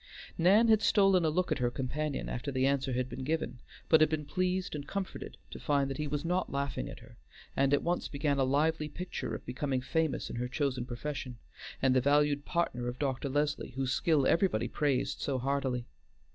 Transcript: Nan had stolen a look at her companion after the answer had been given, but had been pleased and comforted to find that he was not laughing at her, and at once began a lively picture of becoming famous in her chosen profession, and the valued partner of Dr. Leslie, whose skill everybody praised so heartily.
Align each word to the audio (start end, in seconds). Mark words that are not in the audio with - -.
Nan 0.35 0.67
had 0.67 0.81
stolen 0.81 1.23
a 1.25 1.29
look 1.29 1.51
at 1.51 1.59
her 1.59 1.69
companion 1.69 2.27
after 2.27 2.51
the 2.51 2.65
answer 2.65 2.93
had 2.93 3.07
been 3.07 3.23
given, 3.23 3.59
but 3.87 4.01
had 4.01 4.09
been 4.09 4.25
pleased 4.25 4.73
and 4.73 4.87
comforted 4.87 5.37
to 5.51 5.59
find 5.59 5.91
that 5.91 5.99
he 5.99 6.07
was 6.07 6.25
not 6.25 6.51
laughing 6.51 6.89
at 6.89 7.01
her, 7.01 7.17
and 7.55 7.71
at 7.71 7.83
once 7.83 8.07
began 8.07 8.39
a 8.39 8.43
lively 8.43 8.89
picture 8.89 9.35
of 9.35 9.45
becoming 9.45 9.79
famous 9.79 10.27
in 10.27 10.37
her 10.37 10.47
chosen 10.47 10.87
profession, 10.87 11.37
and 11.83 11.95
the 11.95 12.01
valued 12.01 12.45
partner 12.45 12.87
of 12.87 12.97
Dr. 12.97 13.29
Leslie, 13.29 13.73
whose 13.75 13.91
skill 13.91 14.25
everybody 14.25 14.67
praised 14.67 15.19
so 15.21 15.37
heartily. 15.37 15.85